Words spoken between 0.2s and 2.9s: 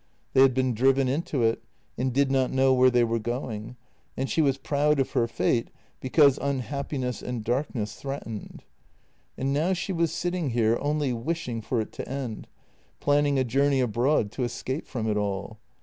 They had been driven into it and did not know where